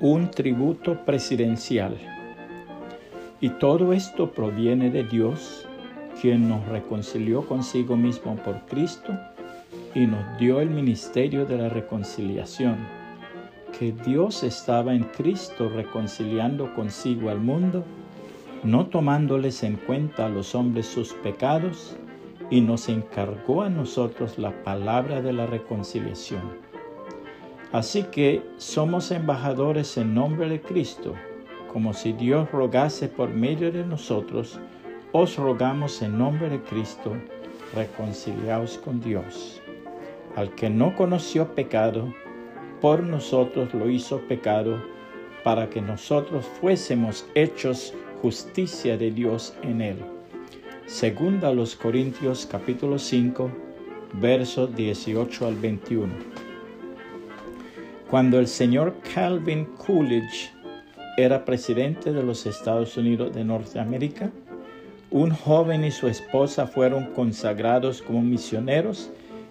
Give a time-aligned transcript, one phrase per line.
[0.00, 1.96] un tributo presidencial.
[3.40, 5.66] Y todo esto proviene de Dios,
[6.20, 9.12] quien nos reconcilió consigo mismo por Cristo
[9.94, 12.76] y nos dio el ministerio de la reconciliación,
[13.76, 17.84] que Dios estaba en Cristo reconciliando consigo al mundo,
[18.62, 21.96] no tomándoles en cuenta a los hombres sus pecados,
[22.50, 26.67] y nos encargó a nosotros la palabra de la reconciliación.
[27.72, 31.14] Así que somos embajadores en nombre de Cristo,
[31.70, 34.58] como si Dios rogase por medio de nosotros,
[35.12, 37.12] os rogamos en nombre de Cristo,
[37.74, 39.60] reconciliaos con Dios.
[40.34, 42.14] Al que no conoció pecado,
[42.80, 44.82] por nosotros lo hizo pecado,
[45.44, 47.92] para que nosotros fuésemos hechos
[48.22, 49.98] justicia de Dios en él.
[50.86, 53.50] Segunda los Corintios capítulo 5,
[54.14, 56.47] versos 18 al 21.
[58.10, 60.50] Cuando el señor Calvin Coolidge
[61.18, 64.30] era presidente de los Estados Unidos de Norteamérica,
[65.10, 69.10] un joven y su esposa fueron consagrados como misioneros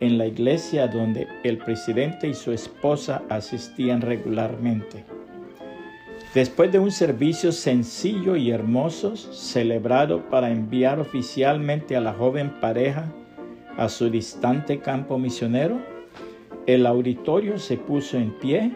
[0.00, 5.04] en la iglesia donde el presidente y su esposa asistían regularmente.
[6.32, 13.12] Después de un servicio sencillo y hermoso celebrado para enviar oficialmente a la joven pareja
[13.76, 15.97] a su distante campo misionero,
[16.68, 18.72] el auditorio se puso en pie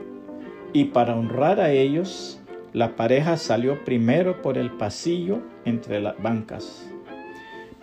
[0.72, 2.40] y para honrar a ellos,
[2.72, 6.90] la pareja salió primero por el pasillo entre las bancas.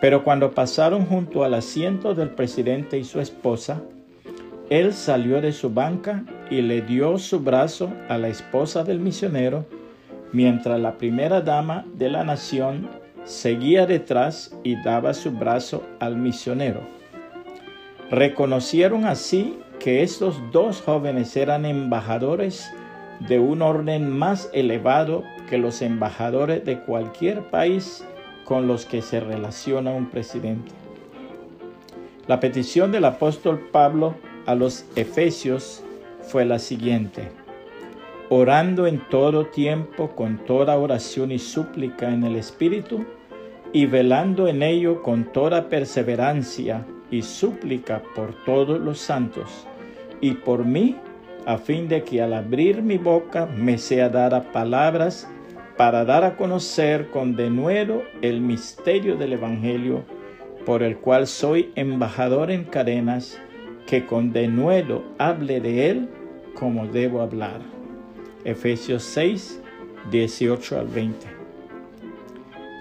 [0.00, 3.82] Pero cuando pasaron junto al asiento del presidente y su esposa,
[4.68, 9.64] él salió de su banca y le dio su brazo a la esposa del misionero,
[10.32, 12.88] mientras la primera dama de la nación
[13.22, 16.80] seguía detrás y daba su brazo al misionero.
[18.10, 22.70] Reconocieron así que estos dos jóvenes eran embajadores
[23.26, 28.04] de un orden más elevado que los embajadores de cualquier país
[28.44, 30.70] con los que se relaciona un presidente.
[32.28, 34.14] La petición del apóstol Pablo
[34.46, 35.82] a los Efesios
[36.22, 37.30] fue la siguiente.
[38.28, 43.04] Orando en todo tiempo con toda oración y súplica en el Espíritu,
[43.72, 49.66] y velando en ello con toda perseverancia y súplica por todos los santos,
[50.20, 50.96] y por mí,
[51.46, 55.28] a fin de que al abrir mi boca me sea dada palabras
[55.76, 60.04] para dar a conocer con denuedo el misterio del Evangelio,
[60.66, 63.40] por el cual soy embajador en cadenas,
[63.86, 66.08] que con denuedo hable de él
[66.54, 67.60] como debo hablar.
[68.44, 69.62] Efesios 6,
[70.10, 71.26] 18 al 20.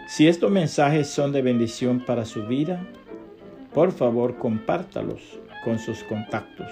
[0.08, 2.86] Si estos mensajes son de bendición para su vida,
[3.74, 6.72] por favor compártalos con sus contactos